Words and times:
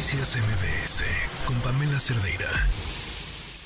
Noticias 0.00 0.38
MBS 0.38 1.04
con 1.46 1.60
Pamela 1.60 2.00
Cerdeira. 2.00 2.48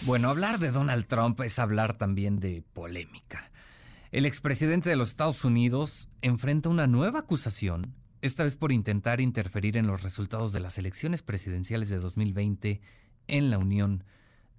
Bueno, 0.04 0.30
hablar 0.30 0.58
de 0.58 0.72
Donald 0.72 1.06
Trump 1.06 1.40
es 1.42 1.60
hablar 1.60 1.94
también 1.94 2.40
de 2.40 2.64
polémica. 2.72 3.52
El 4.10 4.26
expresidente 4.26 4.90
de 4.90 4.96
los 4.96 5.10
Estados 5.10 5.44
Unidos 5.44 6.08
enfrenta 6.22 6.70
una 6.70 6.88
nueva 6.88 7.20
acusación, 7.20 7.94
esta 8.20 8.42
vez 8.42 8.56
por 8.56 8.72
intentar 8.72 9.20
interferir 9.20 9.76
en 9.76 9.86
los 9.86 10.02
resultados 10.02 10.52
de 10.52 10.58
las 10.58 10.76
elecciones 10.76 11.22
presidenciales 11.22 11.88
de 11.88 12.00
2020 12.00 12.80
en 13.28 13.50
la 13.50 13.58
Unión 13.58 14.02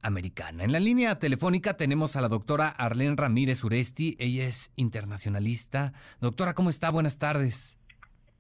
Americana. 0.02 0.64
En 0.64 0.72
la 0.72 0.80
línea 0.80 1.20
telefónica 1.20 1.76
tenemos 1.76 2.16
a 2.16 2.22
la 2.22 2.30
doctora 2.30 2.70
Arlene 2.70 3.18
Ramírez 3.18 3.66
Uresti, 3.66 4.16
ella 4.18 4.48
es 4.48 4.72
internacionalista. 4.78 5.92
Doctora, 6.22 6.54
¿cómo 6.54 6.70
está? 6.70 6.90
Buenas 6.90 7.18
tardes. 7.18 7.78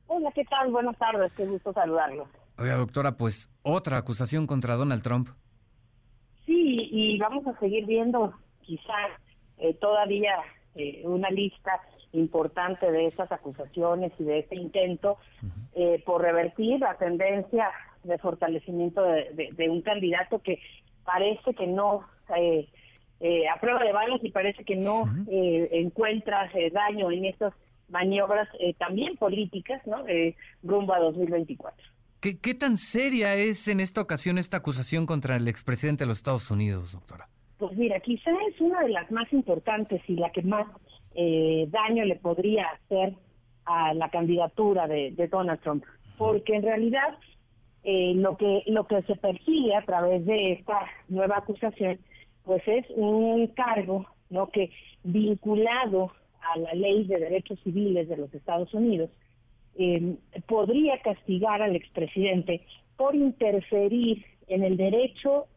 Hola, 0.07 0.31
¿qué 0.33 0.45
tal? 0.45 0.71
Buenas 0.71 0.97
tardes, 0.97 1.33
qué 1.35 1.45
gusto 1.45 1.73
saludarlos. 1.73 2.29
Oiga, 2.57 2.75
doctora, 2.75 3.17
pues 3.17 3.49
otra 3.63 3.97
acusación 3.97 4.47
contra 4.47 4.75
Donald 4.75 5.03
Trump. 5.03 5.29
Sí, 6.45 6.89
y 6.91 7.17
vamos 7.17 7.45
a 7.47 7.59
seguir 7.59 7.85
viendo 7.85 8.33
quizás 8.61 9.11
eh, 9.57 9.73
todavía 9.73 10.35
eh, 10.75 11.01
una 11.05 11.29
lista 11.29 11.79
importante 12.11 12.91
de 12.91 13.07
esas 13.07 13.31
acusaciones 13.31 14.11
y 14.19 14.23
de 14.25 14.39
este 14.39 14.55
intento 14.57 15.17
eh, 15.73 16.03
por 16.05 16.21
revertir 16.21 16.81
la 16.81 16.97
tendencia 16.97 17.71
de 18.03 18.17
fortalecimiento 18.17 19.01
de, 19.03 19.69
un 19.69 19.81
candidato 19.81 20.39
que 20.39 20.59
parece 21.05 21.53
que 21.53 21.67
no 21.67 22.05
eh, 22.37 22.67
a 23.47 23.59
prueba 23.59 23.83
de 23.83 23.93
balas 23.93 24.21
y 24.21 24.31
parece 24.31 24.65
que 24.65 24.75
no 24.75 25.05
encuentra 25.27 26.49
daño 26.71 27.09
en 27.11 27.25
estas 27.25 27.53
maniobras 27.89 28.47
también 28.77 29.15
políticas, 29.15 29.81
¿no? 29.87 30.03
rumbo 30.63 30.93
a 30.93 30.99
2024. 30.99 31.94
¿Qué, 32.25 32.39
¿Qué 32.39 32.55
tan 32.55 32.75
seria 32.75 33.35
es 33.35 33.67
en 33.67 33.79
esta 33.79 34.01
ocasión 34.01 34.39
esta 34.39 34.57
acusación 34.57 35.05
contra 35.05 35.35
el 35.35 35.47
expresidente 35.47 36.05
de 36.05 36.07
los 36.07 36.17
Estados 36.17 36.49
Unidos, 36.49 36.93
doctora? 36.93 37.27
Pues 37.59 37.77
mira, 37.77 37.99
quizá 37.99 38.31
es 38.49 38.59
una 38.59 38.81
de 38.81 38.89
las 38.89 39.11
más 39.11 39.31
importantes 39.31 40.01
y 40.07 40.15
la 40.15 40.31
que 40.31 40.41
más 40.41 40.65
eh, 41.13 41.67
daño 41.69 42.03
le 42.03 42.15
podría 42.15 42.65
hacer 42.69 43.13
a 43.65 43.93
la 43.93 44.09
candidatura 44.09 44.87
de, 44.87 45.11
Donald 45.31 45.61
Trump, 45.61 45.83
porque 46.17 46.55
en 46.55 46.63
realidad 46.63 47.15
eh, 47.83 48.13
lo 48.15 48.37
que 48.37 48.63
lo 48.65 48.87
que 48.87 49.03
se 49.03 49.15
persigue 49.17 49.75
a 49.75 49.85
través 49.85 50.25
de 50.25 50.53
esta 50.53 50.79
nueva 51.09 51.37
acusación, 51.37 51.99
pues 52.43 52.63
es 52.65 52.87
un 52.95 53.45
cargo, 53.49 54.07
no 54.31 54.49
que 54.49 54.71
vinculado 55.03 56.11
a 56.41 56.57
la 56.57 56.73
ley 56.73 57.05
de 57.05 57.19
derechos 57.19 57.59
civiles 57.63 58.09
de 58.09 58.17
los 58.17 58.33
Estados 58.33 58.73
Unidos 58.73 59.11
eh, 59.77 60.15
podría 60.47 60.99
castigar 61.01 61.61
al 61.61 61.75
expresidente 61.75 62.61
por 62.97 63.15
interferir 63.15 64.25
en 64.47 64.63
el 64.63 64.77
derecho 64.77 65.47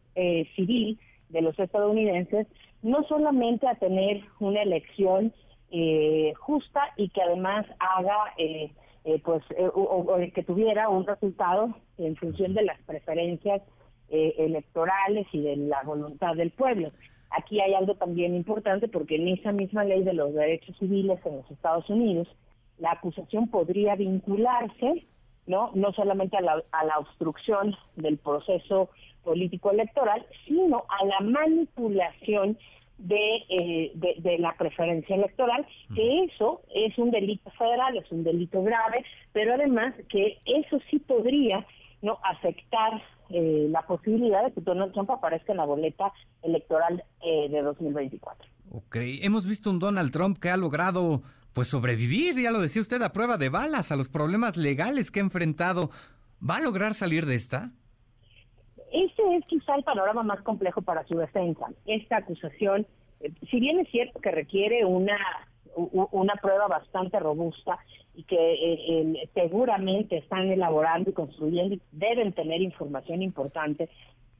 civil 0.55 0.99
de 1.29 1.41
los 1.41 1.57
estadounidenses, 1.57 2.47
no 2.81 3.03
solamente 3.03 3.67
a 3.67 3.75
tener 3.75 4.21
una 4.39 4.61
elección 4.61 5.31
eh, 5.71 6.33
justa 6.39 6.81
y 6.97 7.09
que 7.09 7.21
además 7.21 7.63
haga, 7.77 8.17
eh, 8.37 8.71
eh, 9.05 9.21
pues, 9.23 9.43
o, 9.73 10.17
que 10.33 10.43
tuviera 10.43 10.89
un 10.89 11.05
resultado 11.05 11.75
en 11.99 12.15
función 12.15 12.55
de 12.55 12.63
las 12.63 12.79
preferencias 12.81 13.61
electorales 14.11 15.27
y 15.31 15.39
de 15.39 15.55
la 15.55 15.83
voluntad 15.83 16.33
del 16.33 16.49
pueblo. 16.49 16.91
Aquí 17.29 17.61
hay 17.61 17.75
algo 17.75 17.93
también 17.93 18.33
importante 18.33 18.87
porque 18.87 19.17
en 19.17 19.27
esa 19.27 19.51
misma 19.51 19.83
ley 19.83 20.01
de 20.01 20.13
los 20.13 20.33
derechos 20.33 20.75
civiles 20.79 21.19
en 21.25 21.37
los 21.37 21.51
Estados 21.51 21.87
Unidos, 21.91 22.27
la 22.79 22.91
acusación 22.91 23.49
podría 23.49 23.95
vincularse 23.95 25.05
no 25.47 25.71
no 25.73 25.91
solamente 25.93 26.37
a 26.37 26.41
la, 26.41 26.63
a 26.71 26.85
la 26.85 26.99
obstrucción 26.99 27.75
del 27.95 28.17
proceso 28.17 28.89
político 29.23 29.71
electoral, 29.71 30.25
sino 30.45 30.77
a 30.87 31.05
la 31.05 31.19
manipulación 31.21 32.57
eh, 33.07 33.91
de, 33.95 34.15
de, 34.17 34.37
la 34.39 34.55
preferencia 34.57 35.15
electoral, 35.15 35.65
que 35.95 36.25
eso 36.25 36.61
es 36.75 36.97
un 36.97 37.11
delito 37.11 37.49
federal, 37.51 37.97
es 37.97 38.11
un 38.11 38.23
delito 38.23 38.61
grave, 38.61 39.05
pero 39.31 39.53
además 39.53 39.93
que 40.09 40.37
eso 40.45 40.79
sí 40.89 40.99
podría 40.99 41.65
no 42.01 42.19
afectar 42.23 43.01
eh, 43.29 43.67
la 43.69 43.83
posibilidad 43.83 44.43
de 44.43 44.51
que 44.51 44.61
Donald 44.61 44.91
Trump 44.91 45.11
aparezca 45.11 45.53
en 45.53 45.59
la 45.59 45.65
boleta 45.65 46.11
electoral 46.43 47.03
eh, 47.23 47.47
de 47.49 47.61
2024. 47.61 48.49
Ok, 48.71 48.97
hemos 49.21 49.47
visto 49.47 49.69
un 49.69 49.79
Donald 49.79 50.11
Trump 50.11 50.37
que 50.37 50.49
ha 50.49 50.57
logrado 50.57 51.21
pues 51.53 51.67
sobrevivir, 51.67 52.35
ya 52.35 52.51
lo 52.51 52.61
decía 52.61 52.81
usted, 52.81 53.01
a 53.01 53.13
prueba 53.13 53.37
de 53.37 53.49
balas, 53.49 53.91
a 53.91 53.95
los 53.95 54.09
problemas 54.09 54.57
legales 54.57 55.11
que 55.11 55.19
ha 55.19 55.23
enfrentado. 55.23 55.89
¿Va 56.47 56.57
a 56.57 56.61
lograr 56.61 56.93
salir 56.93 57.25
de 57.25 57.35
esta? 57.35 57.71
Ese 58.91 59.35
es 59.35 59.45
quizá 59.45 59.75
el 59.75 59.83
panorama 59.83 60.23
más 60.23 60.41
complejo 60.41 60.81
para 60.81 61.05
su 61.05 61.17
defensa. 61.17 61.67
Esta 61.85 62.17
acusación, 62.17 62.87
eh, 63.19 63.31
si 63.49 63.59
bien 63.59 63.79
es 63.79 63.89
cierto 63.89 64.19
que 64.19 64.31
requiere 64.31 64.85
una, 64.85 65.17
una 65.75 66.33
prueba 66.35 66.67
bastante 66.67 67.19
robusta 67.19 67.77
y 68.15 68.23
que 68.23 68.35
eh, 68.35 69.29
seguramente 69.33 70.17
están 70.17 70.49
elaborando 70.49 71.09
y 71.09 71.13
construyendo, 71.13 71.77
deben 71.91 72.33
tener 72.33 72.61
información 72.61 73.21
importante, 73.21 73.89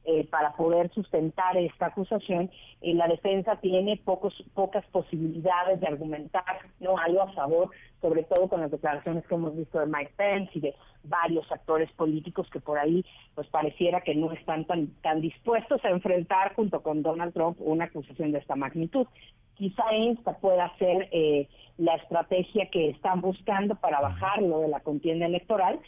eh, 0.04 0.26
para 0.30 0.52
poder 0.52 0.90
sustentar 0.94 1.56
esta 1.58 1.86
acusación, 1.86 2.50
eh, 2.80 2.94
la 2.94 3.06
defensa 3.06 3.56
tiene 3.56 4.00
pocos, 4.02 4.34
pocas 4.54 4.84
posibilidades 4.86 5.78
de 5.80 5.86
argumentar 5.86 6.42
no 6.80 6.96
algo 6.96 7.22
a 7.22 7.32
favor, 7.32 7.70
sobre 8.00 8.22
todo 8.22 8.48
con 8.48 8.60
las 8.60 8.70
declaraciones 8.70 9.26
que 9.26 9.34
hemos 9.34 9.54
visto 9.54 9.78
de 9.78 9.86
Mike 9.86 10.12
Pence 10.16 10.50
y 10.54 10.60
de 10.60 10.74
varios 11.04 11.50
actores 11.52 11.92
políticos 11.92 12.48
que 12.50 12.60
por 12.60 12.78
ahí 12.78 13.04
pues 13.34 13.46
pareciera 13.48 14.00
que 14.00 14.14
no 14.14 14.32
están 14.32 14.64
tan, 14.64 14.88
tan 15.02 15.20
dispuestos 15.20 15.84
a 15.84 15.90
enfrentar 15.90 16.54
junto 16.54 16.82
con 16.82 17.02
Donald 17.02 17.34
Trump 17.34 17.58
una 17.60 17.84
acusación 17.84 18.32
de 18.32 18.38
esta 18.38 18.56
magnitud. 18.56 19.06
Quizá 19.54 19.84
esta 19.92 20.38
pueda 20.38 20.74
ser 20.78 21.08
eh, 21.12 21.46
la 21.76 21.96
estrategia 21.96 22.70
que 22.70 22.88
están 22.88 23.20
buscando 23.20 23.74
para 23.74 24.00
bajarlo 24.00 24.60
de 24.60 24.68
la 24.68 24.80
contienda 24.80 25.26
electoral 25.26 25.78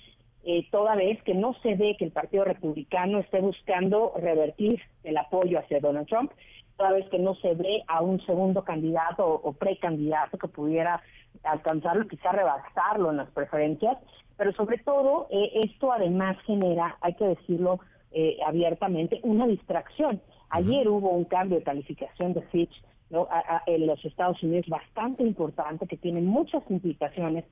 eh, 0.45 0.67
toda 0.71 0.97
vez 0.97 1.23
que 1.23 1.35
no 1.35 1.55
se 1.63 1.77
ve 1.77 1.97
que 1.97 2.05
el 2.05 2.11
Partido 2.11 2.45
Republicano 2.45 3.21
esté 3.21 3.41
buscando 3.41 4.13
revertir 4.17 4.81
el 5.05 5.17
apoyo 5.17 5.59
hacia 5.59 5.79
Donald 5.81 6.09
Trump, 6.09 6.33
toda 6.77 6.93
vez 6.93 7.09
que 7.11 7.19
no 7.19 7.35
se 7.37 7.55
ve 7.55 7.85
a 7.87 8.03
un 8.03 8.21
segundo 8.27 8.65
candidato 8.65 9.25
o, 9.25 9.53
precandidato 9.53 10.39
que 10.39 10.49
pudiera 10.49 11.01
alcanzarlo, 11.45 12.09
quizá 12.09 12.33
rebasarlo 12.33 13.11
en 13.11 13.19
las 13.19 13.31
preferencias, 13.31 13.99
pero 14.37 14.53
sobre 14.53 14.79
todo 14.79 15.29
eh, 15.31 15.61
esto 15.65 15.93
además 15.93 16.37
genera, 16.45 16.97
hay 17.01 17.15
que 17.15 17.27
decirlo 17.27 17.79
eh, 18.11 18.39
abiertamente, 18.45 19.21
una 19.23 19.47
distracción. 19.47 20.21
Ayer 20.51 20.89
hubo 20.89 21.11
un 21.11 21.25
cambio 21.25 21.59
de 21.59 21.65
calificación 21.65 22.35
de 22.35 22.43
Fitch 22.43 22.83
en 23.67 23.87
los 23.87 24.03
Estados 24.05 24.43
Unidos 24.43 24.67
bastante 24.69 25.23
importante 25.23 25.87
que 25.87 25.99
tiene 25.99 26.23
muchas 26.23 26.63
implicaciones 26.71 27.45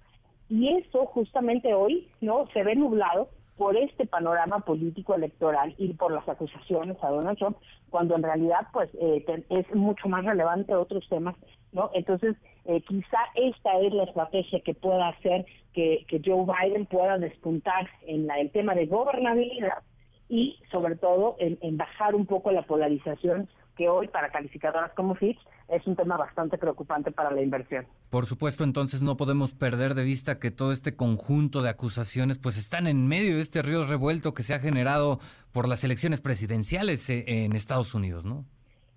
y 0.51 0.69
eso 0.77 1.07
justamente 1.07 1.73
hoy 1.73 2.09
no 2.21 2.47
se 2.53 2.65
ve 2.65 2.75
nublado 2.75 3.29
por 3.57 3.77
este 3.77 4.07
panorama 4.07 4.61
político 4.61 5.15
electoral 5.15 5.75
y 5.79 5.93
por 5.95 6.13
las 6.13 6.29
acusaciones 6.29 6.97
a 7.03 7.11
Donald 7.11 7.39
Trump, 7.39 7.57
cuando 7.89 8.17
en 8.17 8.23
realidad 8.23 8.67
pues 8.73 8.91
eh, 9.01 9.25
es 9.49 9.75
mucho 9.75 10.09
más 10.09 10.25
relevante 10.25 10.75
otros 10.75 11.07
temas, 11.09 11.37
¿no? 11.73 11.91
Entonces, 11.95 12.37
eh, 12.65 12.81
quizá 12.81 13.19
esta 13.35 13.79
es 13.81 13.93
la 13.93 14.05
estrategia 14.05 14.61
que 14.61 14.75
pueda 14.75 15.09
hacer 15.09 15.47
que, 15.73 16.05
Joe 16.25 16.45
Biden 16.45 16.87
pueda 16.87 17.19
despuntar 17.19 17.89
en 18.07 18.27
la, 18.27 18.41
el 18.41 18.51
tema 18.51 18.75
de 18.75 18.87
gobernabilidad 18.87 19.83
y 20.29 20.59
sobre 20.73 20.97
todo 20.97 21.37
en 21.39 21.77
bajar 21.77 22.15
un 22.15 22.27
poco 22.27 22.51
la 22.53 22.63
polarización 22.63 23.49
que 23.77 23.89
hoy 23.89 24.09
para 24.09 24.31
calificadoras 24.31 24.93
como 24.93 25.15
Fitch 25.15 25.39
es 25.69 25.87
un 25.87 25.97
tema 25.97 26.17
bastante 26.17 26.59
preocupante 26.59 27.13
para 27.13 27.31
la 27.31 27.43
inversión. 27.43 27.87
Por 28.11 28.27
supuesto, 28.27 28.65
entonces 28.65 29.03
no 29.03 29.17
podemos 29.17 29.55
perder 29.55 29.95
de 29.95 30.05
vista 30.05 30.39
que 30.39 30.51
todo 30.51 30.73
este 30.73 30.97
conjunto 30.97 31.63
de 31.63 31.71
acusaciones 31.71 32.39
pues 32.39 32.57
están 32.59 32.87
en 32.87 33.07
medio 33.07 33.37
de 33.37 33.43
este 33.43 33.63
río 33.63 33.87
revuelto 33.87 34.35
que 34.35 34.43
se 34.43 34.55
ha 34.55 34.59
generado 34.59 35.21
por 35.53 35.69
las 35.69 35.85
elecciones 35.85 36.21
presidenciales 36.21 37.09
eh, 37.11 37.45
en 37.45 37.55
Estados 37.55 37.95
Unidos, 37.95 38.25
¿no? 38.25 38.45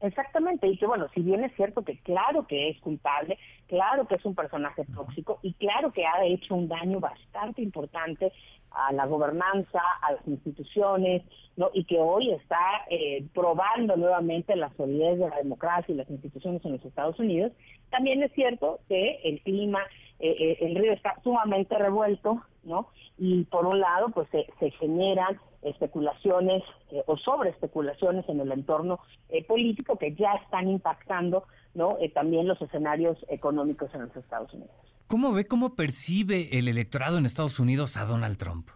Exactamente, 0.03 0.67
y 0.67 0.77
que 0.77 0.85
bueno, 0.85 1.07
si 1.15 1.21
bien 1.21 1.45
es 1.45 1.55
cierto 1.55 1.81
que 1.81 1.97
claro 1.99 2.45
que 2.45 2.69
es 2.69 2.77
culpable, 2.81 3.37
claro 3.67 4.05
que 4.05 4.15
es 4.15 4.25
un 4.25 4.35
personaje 4.35 4.83
tóxico 4.93 5.39
y 5.41 5.53
claro 5.53 5.93
que 5.93 6.05
ha 6.05 6.25
hecho 6.25 6.55
un 6.55 6.67
daño 6.67 6.99
bastante 6.99 7.61
importante 7.61 8.33
a 8.73 8.91
la 8.91 9.05
gobernanza, 9.05 9.79
a 10.01 10.13
las 10.13 10.27
instituciones, 10.27 11.23
¿no? 11.55 11.69
y 11.73 11.85
que 11.85 11.99
hoy 11.99 12.31
está 12.31 12.59
eh, 12.89 13.25
probando 13.33 13.95
nuevamente 13.95 14.55
la 14.55 14.71
solidez 14.75 15.19
de 15.19 15.29
la 15.29 15.37
democracia 15.37 15.93
y 15.93 15.97
las 15.97 16.09
instituciones 16.09 16.63
en 16.65 16.73
los 16.73 16.85
Estados 16.85 17.19
Unidos, 17.19 17.51
también 17.89 18.23
es 18.23 18.31
cierto 18.33 18.79
que 18.87 19.19
el 19.23 19.41
clima, 19.41 19.79
eh, 20.23 20.35
eh, 20.39 20.57
el 20.61 20.75
río 20.75 20.93
está 20.93 21.15
sumamente 21.23 21.77
revuelto, 21.77 22.41
¿no? 22.63 22.89
Y 23.17 23.43
por 23.45 23.65
un 23.65 23.79
lado, 23.79 24.09
pues 24.09 24.27
se, 24.29 24.47
se 24.59 24.71
generan 24.71 25.39
especulaciones 25.63 26.63
eh, 26.91 27.03
o 27.05 27.17
sobre 27.17 27.49
especulaciones 27.49 28.27
en 28.27 28.39
el 28.39 28.51
entorno 28.51 28.99
eh, 29.29 29.43
político 29.43 29.97
que 29.97 30.13
ya 30.13 30.33
están 30.43 30.67
impactando 30.67 31.45
no 31.73 31.97
eh, 31.99 32.09
también 32.09 32.47
los 32.47 32.61
escenarios 32.61 33.17
económicos 33.29 33.93
en 33.93 34.01
los 34.01 34.15
Estados 34.15 34.53
Unidos. 34.53 34.71
¿Cómo 35.07 35.33
ve, 35.33 35.45
cómo 35.45 35.75
percibe 35.75 36.57
el 36.57 36.67
electorado 36.67 37.17
en 37.17 37.25
Estados 37.25 37.59
Unidos 37.59 37.97
a 37.97 38.05
Donald 38.05 38.37
Trump? 38.37 38.69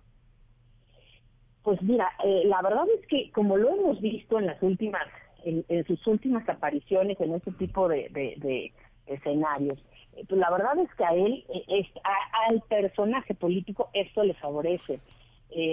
Pues 1.63 1.81
mira, 1.81 2.09
la 2.45 2.61
verdad 2.61 2.85
es 2.97 3.05
que 3.07 3.29
como 3.31 3.57
lo 3.57 3.69
hemos 3.69 3.99
visto 3.99 4.39
en 4.39 4.45
las 4.45 4.61
últimas, 4.63 5.05
en, 5.43 5.65
sus 5.85 6.05
últimas 6.07 6.47
apariciones 6.47 7.19
en 7.19 7.33
este 7.33 7.51
tipo 7.51 7.89
de, 7.89 8.71
escenarios, 9.05 9.77
pues 10.27 10.39
la 10.39 10.49
verdad 10.49 10.77
es 10.79 10.93
que 10.95 11.03
a 11.05 11.13
él, 11.13 11.45
eh, 11.49 11.85
al 12.49 12.61
personaje 12.61 13.33
político, 13.33 13.89
esto 13.93 14.23
le 14.23 14.33
favorece. 14.35 14.99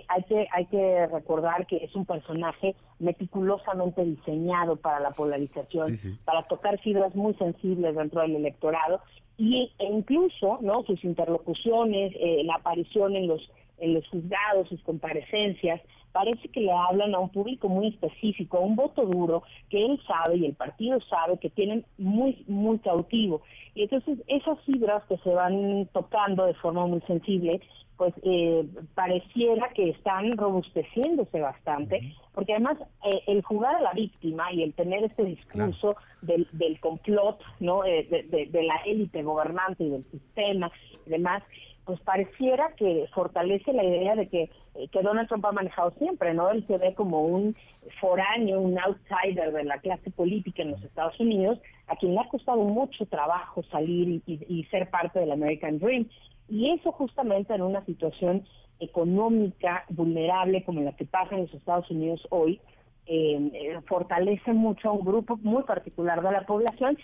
hay 0.08 0.23
que 0.25 0.46
hay 0.52 0.67
que 0.67 1.06
recordar 1.12 1.67
que 1.67 1.76
es 1.76 1.94
un 1.96 2.06
personaje 2.06 2.75
meticulosamente 2.99 4.05
diseñado 4.05 4.76
para 4.76 5.00
la 5.00 5.11
polarización, 5.11 5.96
para 6.25 6.43
tocar 6.44 6.79
fibras 6.79 7.14
muy 7.14 7.35
sensibles 7.35 7.96
dentro 7.96 8.20
del 8.20 8.37
electorado 8.37 9.00
y 9.37 9.73
e 9.79 9.85
incluso 9.87 10.58
no 10.61 10.85
sus 10.85 11.02
interlocuciones, 11.05 12.12
la 12.44 12.55
aparición 12.55 13.17
en 13.17 13.26
los 13.26 13.43
en 13.79 13.94
los 13.94 14.06
juzgados, 14.09 14.69
sus 14.69 14.82
comparecencias, 14.82 15.81
parece 16.12 16.49
que 16.49 16.61
le 16.61 16.71
hablan 16.71 17.12
a 17.15 17.19
un 17.19 17.29
público 17.29 17.69
muy 17.69 17.88
específico, 17.88 18.59
a 18.59 18.61
un 18.61 18.76
voto 18.76 19.05
duro 19.05 19.43
que 19.69 19.85
él 19.85 20.00
sabe 20.06 20.37
y 20.37 20.47
el 20.47 20.55
partido 20.55 21.00
sabe 21.11 21.38
que 21.38 21.50
tienen 21.50 21.85
muy, 21.99 22.44
muy 22.47 22.79
cautivo. 22.79 23.43
Y 23.75 23.82
entonces 23.82 24.19
esas 24.29 24.61
fibras 24.61 25.03
que 25.09 25.19
se 25.19 25.31
van 25.31 25.88
tocando 25.93 26.47
de 26.47 26.55
forma 26.55 26.87
muy 26.87 27.00
sensible, 27.03 27.61
pues 27.96 28.12
eh, 28.23 28.67
pareciera 28.94 29.69
que 29.70 29.91
están 29.91 30.32
robusteciéndose 30.32 31.41
bastante, 31.41 32.14
porque 32.32 32.52
además 32.52 32.79
eh, 33.05 33.23
el 33.26 33.43
jugar 33.43 33.76
a 33.76 33.81
la 33.81 33.93
víctima 33.93 34.52
y 34.52 34.62
el 34.62 34.75
tener 34.75 35.05
este 35.05 35.25
discurso 35.25 35.96
del, 36.23 36.49
del 36.52 36.81
complot, 36.81 37.41
¿no? 37.61 37.85
Eh, 37.85 38.06
de, 38.11 38.46
de 38.46 38.62
la 38.62 38.76
élite 38.85 39.23
gobernante 39.23 39.85
y 39.85 39.91
del 39.91 40.05
sistema 40.11 40.70
y 41.06 41.11
demás, 41.11 41.43
pues 41.85 42.00
pareciera 42.00 42.73
que 42.76 43.06
fortalece 43.14 43.73
la 43.73 43.85
idea 43.85 44.14
de 44.14 44.29
que, 44.29 44.50
eh, 44.75 44.88
que 44.91 45.02
Donald 45.02 45.29
Trump 45.29 45.44
ha 45.44 45.52
manejado 45.52 45.93
siempre, 45.99 46.32
¿no? 46.32 46.50
Él 46.50 46.67
se 46.67 46.79
ve 46.79 46.94
como 46.94 47.23
un 47.23 47.55
foráneo, 48.00 48.61
un 48.61 48.79
outsider 48.79 49.52
de 49.52 49.64
la 49.64 49.79
clase 49.79 50.11
política 50.11 50.62
en 50.62 50.73
los 50.73 50.82
Estados 50.82 51.19
Unidos, 51.20 51.58
a 51.87 51.96
quien 51.96 52.14
le 52.14 52.20
ha 52.20 52.29
costado 52.29 52.62
mucho 52.62 53.05
trabajo 53.06 53.62
salir 53.64 54.23
y, 54.26 54.64
ser 54.70 54.88
parte 54.88 55.20
del 55.20 55.32
American 55.32 55.79
Dream. 55.79 56.08
Y 56.55 56.71
eso 56.71 56.93
justamente 56.93 57.53
en 57.53 57.62
una 57.62 57.85
situación 57.85 58.45
económica 58.79 59.85
vulnerable 59.89 60.62
como 60.62 60.83
la 60.83 60.93
que 60.93 61.05
pasa 61.05 61.35
en 61.35 61.43
los 61.43 61.55
Estados 61.55 61.91
Unidos 61.91 62.25
hoy, 62.31 62.61
eh, 63.06 63.77
fortalece 63.89 64.53
mucho 64.53 64.89
a 64.89 64.93
un 64.93 65.05
grupo 65.05 65.37
muy 65.43 65.65
particular 65.65 66.23
de 66.23 66.31
la 66.31 66.47
población 66.47 66.97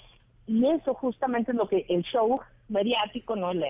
y 0.51 0.67
eso 0.67 0.95
justamente 0.95 1.53
es 1.53 1.57
lo 1.57 1.69
que 1.69 1.87
el 1.89 2.03
show 2.03 2.41
mediático, 2.69 3.37
¿no? 3.37 3.53
el, 3.53 3.63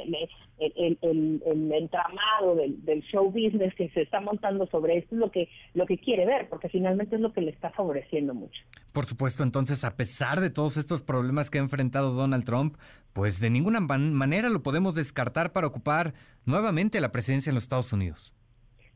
el, 0.58 1.72
entramado 1.72 2.56
del, 2.56 3.02
show 3.02 3.26
business 3.26 3.74
que 3.74 3.90
se 3.90 4.00
está 4.00 4.22
montando 4.22 4.66
sobre 4.68 4.96
esto 4.96 5.14
es 5.14 5.20
lo 5.20 5.30
que, 5.30 5.50
lo 5.74 5.84
que 5.84 5.98
quiere 5.98 6.24
ver, 6.24 6.48
porque 6.48 6.70
finalmente 6.70 7.16
es 7.16 7.20
lo 7.20 7.34
que 7.34 7.42
le 7.42 7.50
está 7.50 7.68
favoreciendo 7.68 8.32
mucho. 8.32 8.62
Por 8.92 9.04
supuesto, 9.04 9.42
entonces, 9.42 9.84
a 9.84 9.94
pesar 9.94 10.40
de 10.40 10.48
todos 10.48 10.78
estos 10.78 11.02
problemas 11.02 11.50
que 11.50 11.58
ha 11.58 11.60
enfrentado 11.60 12.14
Donald 12.14 12.44
Trump, 12.44 12.76
pues 13.12 13.40
de 13.40 13.50
ninguna 13.50 13.80
manera 13.80 14.48
lo 14.48 14.62
podemos 14.62 14.94
descartar 14.94 15.52
para 15.52 15.66
ocupar 15.66 16.14
nuevamente 16.46 16.98
la 17.02 17.12
presidencia 17.12 17.50
en 17.50 17.56
los 17.56 17.64
Estados 17.64 17.92
Unidos. 17.92 18.32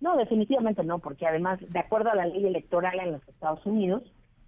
No, 0.00 0.16
definitivamente 0.16 0.82
no, 0.84 1.00
porque 1.00 1.26
además, 1.26 1.60
de 1.60 1.78
acuerdo 1.78 2.10
a 2.10 2.14
la 2.14 2.24
ley 2.24 2.46
electoral 2.46 2.98
en 2.98 3.12
los 3.12 3.28
Estados 3.28 3.64
Unidos, 3.66 4.02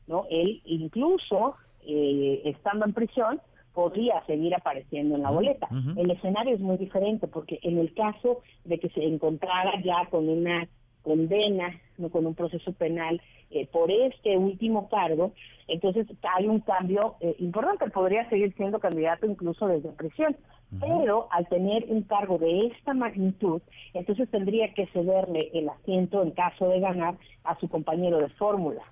¿no? 0.07 0.25
Él 0.31 0.63
incluso 0.65 1.57
eh, 1.87 2.43
estando 2.45 2.85
en 2.85 2.93
prisión, 2.93 3.41
podría 3.77 4.25
seguir 4.25 4.55
apareciendo 4.55 5.17
en 5.17 5.23
la 5.23 5.31
boleta. 5.31 5.69
El 5.97 6.11
escenario 6.11 6.55
es 6.55 6.61
muy 6.61 6.79
diferente 6.79 7.29
porque 7.29 7.59
en 7.63 7.79
el 7.79 7.93
caso 7.93 8.41
de 8.65 8.79
que 8.79 8.89
se 8.89 9.05
encontrara 9.05 9.73
ya 9.83 10.09
con 10.11 10.29
una 10.29 10.67
condena, 11.03 11.79
no 11.99 12.09
con 12.09 12.27
un 12.27 12.35
proceso 12.35 12.73
penal 12.73 13.21
eh, 13.51 13.67
por 13.67 13.91
este 13.91 14.39
último 14.39 14.89
cargo, 14.89 15.33
entonces 15.69 16.07
hay 16.35 16.49
un 16.49 16.61
cambio 16.61 17.17
eh, 17.21 17.37
importante, 17.39 17.91
podría 17.91 18.29
seguir 18.31 18.55
siendo 18.57 18.81
candidato 18.81 19.27
incluso 19.27 19.69
desde 19.69 19.91
prisión, 19.91 20.37
pero 20.81 21.29
al 21.31 21.47
tener 21.49 21.85
un 21.89 22.03
cargo 22.03 22.39
de 22.39 22.69
esta 22.69 22.93
magnitud, 22.95 23.61
entonces 23.95 24.29
tendría 24.31 24.73
que 24.75 24.87
cederle 24.87 25.51
el 25.53 25.69
asiento 25.69 26.23
en 26.23 26.33
caso 26.33 26.69
de 26.69 26.81
ganar 26.81 27.17
a 27.45 27.59
su 27.61 27.69
compañero 27.69 28.19
de 28.19 28.29
fórmula. 28.31 28.83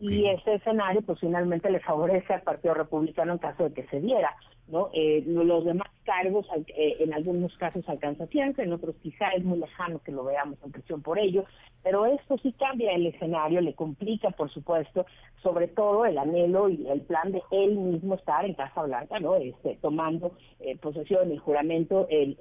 Y 0.00 0.26
ese 0.26 0.54
escenario 0.54 1.02
pues 1.02 1.20
finalmente 1.20 1.70
le 1.70 1.80
favorece 1.80 2.34
al 2.34 2.42
Partido 2.42 2.74
Republicano 2.74 3.32
en 3.32 3.38
caso 3.38 3.64
de 3.64 3.72
que 3.72 3.86
se 3.88 4.00
diera. 4.00 4.34
¿no? 4.68 4.90
Eh, 4.92 5.22
los 5.26 5.64
demás 5.64 5.88
cargos 6.04 6.46
eh, 6.76 6.96
en 6.98 7.14
algunos 7.14 7.56
casos 7.56 7.88
alcanza 7.88 8.26
fianza, 8.26 8.62
en 8.62 8.72
otros 8.72 8.96
quizá 9.02 9.30
es 9.30 9.44
muy 9.44 9.58
lejano 9.58 10.00
que 10.00 10.12
lo 10.12 10.24
veamos 10.24 10.58
en 10.64 10.72
prisión 10.72 11.02
por 11.02 11.18
ello, 11.18 11.44
pero 11.82 12.06
esto 12.06 12.36
sí 12.38 12.52
cambia 12.52 12.92
el 12.92 13.06
escenario, 13.06 13.60
le 13.60 13.74
complica 13.74 14.30
por 14.30 14.50
supuesto, 14.50 15.06
sobre 15.42 15.68
todo 15.68 16.04
el 16.04 16.18
anhelo 16.18 16.68
y 16.68 16.86
el 16.88 17.02
plan 17.02 17.30
de 17.30 17.42
él 17.52 17.76
mismo 17.76 18.14
estar 18.16 18.44
en 18.44 18.54
Casa 18.54 18.82
Blanca, 18.82 19.20
¿no? 19.20 19.36
este, 19.36 19.78
tomando 19.80 20.32
eh, 20.60 20.76
posesión 20.76 21.28
del 21.28 21.38
juramento 21.38 22.06
el, 22.10 22.36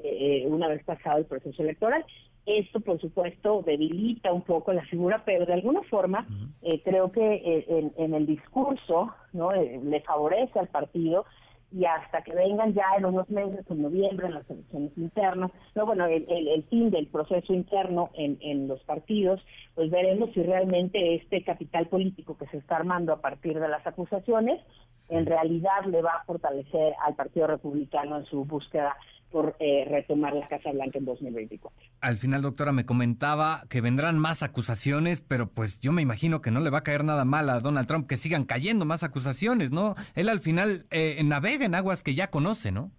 una 0.47 0.68
vez 0.68 0.83
pasado 0.83 1.19
el 1.19 1.25
proceso 1.25 1.62
electoral 1.62 2.06
esto, 2.45 2.80
por 2.80 3.00
supuesto, 3.00 3.63
debilita 3.65 4.31
un 4.31 4.42
poco 4.42 4.71
la 4.71 4.86
figura, 4.86 5.24
pero 5.25 5.45
de 5.45 5.53
alguna 5.53 5.81
forma 5.83 6.27
eh, 6.62 6.81
creo 6.83 7.12
que 7.12 7.36
eh, 7.36 7.92
en, 7.97 8.13
el 8.13 8.25
discurso 8.25 9.13
no 9.33 9.51
eh, 9.51 9.80
le 9.83 10.01
favorece 10.01 10.59
al 10.59 10.68
partido 10.68 11.25
y 11.71 11.86
hasta 11.86 12.21
que 12.21 12.36
vengan 12.36 12.74
ya 12.74 12.86
en 12.97 13.06
unos 13.06 13.30
meses, 13.30 13.65
en 13.69 13.81
noviembre, 13.81 14.27
en 14.27 14.36
las 14.36 14.50
elecciones 14.50 14.92
internas, 14.95 15.51
no 15.74 15.86
bueno, 15.86 16.06
el, 16.06 16.63
fin 16.69 16.92
del 16.92 17.07
proceso 17.07 17.53
interno 17.53 18.12
en, 18.13 18.38
en 18.42 18.68
los 18.68 18.81
partidos, 18.83 19.42
pues 19.74 19.89
veremos 19.89 20.30
si 20.33 20.44
realmente 20.44 21.15
este 21.15 21.44
capital 21.44 21.88
político 21.88 22.38
que 22.38 22.45
se 22.47 22.57
está 22.57 22.77
armando 22.77 23.12
a 23.12 23.19
partir 23.19 23.59
de 23.59 23.68
las 23.68 23.86
acusaciones, 23.86 24.62
en 25.09 25.25
realidad 25.25 25.83
le 25.88 26.01
va 26.01 26.12
a 26.12 26.24
fortalecer 26.24 26.94
al 27.03 27.15
Partido 27.15 27.47
Republicano 27.47 28.18
en 28.18 28.25
su 28.25 28.45
búsqueda 28.45 28.95
por 29.31 29.56
eh, 29.60 29.86
retomar 29.89 30.33
la 30.33 30.48
Casa 30.48 30.72
Blanca 30.72 30.98
en 30.98 31.06
2024. 31.06 31.77
Al 32.01 32.18
final, 32.18 32.42
doctora, 32.42 32.72
me 32.72 32.86
comentaba 32.86 33.63
que 33.69 33.81
vendrán 33.81 34.18
más 34.18 34.44
acusaciones, 34.44 35.22
pero 35.22 35.48
pues 35.48 35.80
yo 35.81 35.92
me 35.92 36.01
imagino 36.01 36.42
que 36.42 36.51
no 36.51 36.60
le 36.62 36.69
va 36.69 36.80
a 36.80 36.83
caer 36.83 37.04
nada 37.04 37.25
mal 37.25 37.50
a 37.50 37.60
Donald 37.60 37.88
Trump 37.88 38.07
que 38.07 38.18
sigan 38.18 38.45
cayendo 38.45 38.86
más 38.86 39.04
acusaciones, 39.04 39.72
¿no? 39.72 39.95
Él 40.16 40.30
al 40.30 40.39
final 40.39 40.86
eh, 40.92 41.22
navega 41.24 41.66
en 41.66 41.75
aguas 41.75 42.01
que 42.01 42.13
ya 42.13 42.30
conoce, 42.30 42.72
¿no? 42.72 42.92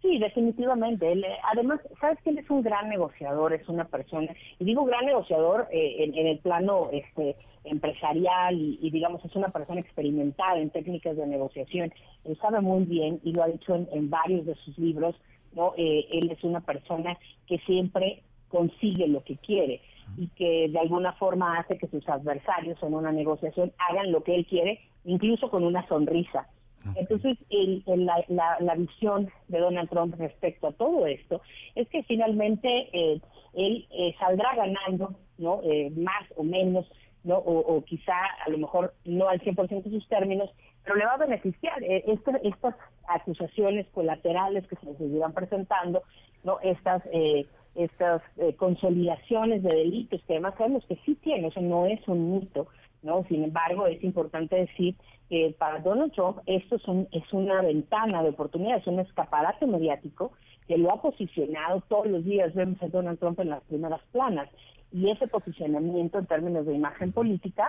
Sí, 0.00 0.18
definitivamente. 0.18 1.12
Él, 1.12 1.22
eh, 1.22 1.36
además, 1.52 1.78
sabes 2.00 2.18
que 2.24 2.30
él 2.30 2.38
es 2.38 2.50
un 2.50 2.62
gran 2.62 2.88
negociador, 2.88 3.52
es 3.52 3.68
una 3.68 3.84
persona, 3.84 4.34
y 4.58 4.64
digo 4.64 4.84
gran 4.84 5.06
negociador 5.06 5.68
en, 5.70 6.26
el 6.26 6.38
plano 6.40 6.88
este 6.92 7.36
empresarial 7.64 8.56
y, 8.58 8.90
digamos 8.90 9.24
es 9.24 9.36
una 9.36 9.50
persona 9.50 9.80
experimentada 9.80 10.58
en 10.58 10.70
técnicas 10.70 11.16
de 11.16 11.26
negociación. 11.28 11.92
Él 12.24 12.36
sabe 12.40 12.60
muy 12.60 12.84
bien 12.84 13.20
y 13.22 13.32
lo 13.32 13.44
ha 13.44 13.46
dicho 13.46 13.76
en 13.76 14.10
varios 14.10 14.44
de 14.44 14.56
sus 14.56 14.76
libros 14.76 15.14
¿no? 15.54 15.74
Eh, 15.76 16.06
él 16.12 16.30
es 16.30 16.42
una 16.44 16.60
persona 16.60 17.18
que 17.46 17.58
siempre 17.60 18.22
consigue 18.48 19.08
lo 19.08 19.22
que 19.24 19.36
quiere 19.36 19.80
y 20.16 20.28
que 20.28 20.68
de 20.68 20.78
alguna 20.78 21.12
forma 21.14 21.58
hace 21.58 21.78
que 21.78 21.86
sus 21.86 22.06
adversarios 22.08 22.82
en 22.82 22.94
una 22.94 23.12
negociación 23.12 23.72
hagan 23.78 24.12
lo 24.12 24.22
que 24.22 24.34
él 24.34 24.46
quiere, 24.46 24.80
incluso 25.04 25.50
con 25.50 25.64
una 25.64 25.86
sonrisa. 25.88 26.48
Entonces, 26.96 27.38
el, 27.48 27.84
la, 27.86 28.74
visión 28.76 29.30
de 29.46 29.60
Donald 29.60 29.88
Trump 29.88 30.16
respecto 30.18 30.66
a 30.66 30.72
todo 30.72 31.06
esto 31.06 31.40
es 31.76 31.88
que 31.88 32.02
finalmente 32.02 32.88
eh, 32.92 33.20
él 33.54 33.86
eh, 33.92 34.14
saldrá 34.18 34.56
ganando, 34.56 35.14
¿no? 35.38 35.60
más 35.96 36.24
o 36.36 36.42
menos, 36.42 36.84
¿no? 37.24 37.36
O, 37.36 37.76
o, 37.76 37.84
quizá 37.84 38.14
a 38.44 38.50
lo 38.50 38.58
mejor 38.58 38.94
no 39.04 39.28
al 39.28 39.40
100% 39.40 39.82
de 39.82 39.90
sus 39.90 40.08
términos, 40.08 40.50
pero 40.84 40.96
le 40.96 41.04
va 41.04 41.14
a 41.14 41.18
beneficiar. 41.18 41.82
Eh, 41.82 42.04
este, 42.06 42.32
estas 42.46 42.74
acusaciones 43.08 43.86
colaterales 43.88 44.66
que 44.66 44.76
se 44.76 44.86
les 44.86 44.98
seguirán 44.98 45.32
presentando, 45.32 46.02
no 46.44 46.58
estas 46.60 47.02
eh, 47.12 47.46
estas 47.74 48.22
eh, 48.36 48.54
consolidaciones 48.54 49.62
de 49.62 49.74
delitos 49.74 50.20
que 50.26 50.34
además 50.34 50.54
sabemos 50.58 50.84
que 50.86 50.96
sí 51.06 51.14
tiene, 51.22 51.48
eso 51.48 51.60
no 51.62 51.86
es 51.86 52.06
un 52.06 52.34
mito, 52.34 52.66
no. 53.02 53.24
Sin 53.28 53.44
embargo, 53.44 53.86
es 53.86 54.02
importante 54.04 54.56
decir 54.56 54.94
que 55.28 55.54
para 55.58 55.78
Donald 55.78 56.12
Trump 56.12 56.38
esto 56.46 56.76
es, 56.76 56.82
es 57.12 57.32
una 57.32 57.62
ventana 57.62 58.22
de 58.22 58.30
oportunidad, 58.30 58.78
es 58.78 58.86
un 58.86 59.00
escaparate 59.00 59.66
mediático 59.66 60.32
que 60.68 60.76
lo 60.76 60.92
ha 60.92 61.00
posicionado 61.00 61.80
todos 61.88 62.06
los 62.06 62.24
días. 62.24 62.54
Vemos 62.54 62.82
a 62.82 62.88
Donald 62.88 63.18
Trump 63.18 63.40
en 63.40 63.50
las 63.50 63.62
primeras 63.64 64.00
planas 64.12 64.48
y 64.92 65.10
ese 65.10 65.26
posicionamiento 65.26 66.18
en 66.18 66.26
términos 66.26 66.66
de 66.66 66.74
imagen 66.74 67.12
política 67.12 67.64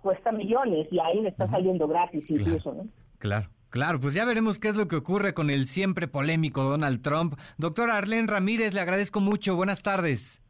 cuesta 0.00 0.32
millones 0.32 0.88
y 0.90 0.98
ahí 1.00 1.20
le 1.20 1.30
está 1.30 1.48
saliendo 1.48 1.88
gratis 1.88 2.24
incluso, 2.30 2.72
¿no? 2.72 2.86
Claro. 3.18 3.48
Claro, 3.68 3.98
pues 4.00 4.14
ya 4.14 4.24
veremos 4.24 4.58
qué 4.58 4.68
es 4.68 4.76
lo 4.76 4.88
que 4.88 4.96
ocurre 4.96 5.34
con 5.34 5.50
el 5.50 5.66
siempre 5.66 6.08
polémico 6.08 6.62
Donald 6.62 7.02
Trump. 7.02 7.34
Doctora 7.58 7.98
Arlene 7.98 8.26
Ramírez, 8.26 8.72
le 8.72 8.80
agradezco 8.80 9.20
mucho. 9.20 9.56
Buenas 9.56 9.82
tardes. 9.82 10.40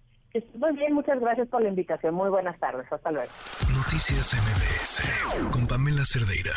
Muy 0.55 0.77
bien, 0.77 0.93
muchas 0.93 1.19
gracias 1.19 1.49
por 1.49 1.63
la 1.63 1.71
invitación. 1.71 2.15
Muy 2.15 2.29
buenas 2.29 2.59
tardes. 2.61 2.87
Hasta 2.93 3.11
luego. 3.11 3.33
Noticias 3.75 4.35
MBS 4.35 5.51
con 5.51 5.67
Pamela 5.67 6.05
Cerdeira. 6.05 6.53